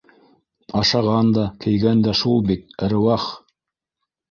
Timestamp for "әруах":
2.89-3.31